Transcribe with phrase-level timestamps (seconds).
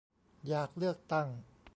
[0.47, 1.27] อยากเลือกตั้ง